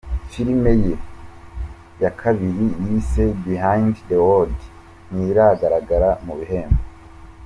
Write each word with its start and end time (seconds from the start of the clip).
Filime 0.31 0.71
ye 0.85 0.93
ya 2.03 2.11
kabiri 2.21 2.65
yise 2.85 3.25
“Behind 3.45 3.93
The 4.07 4.17
Word” 4.27 4.57
ntiragaragara 5.13 6.09
mu 6.27 6.33
bihembo. 6.39 6.81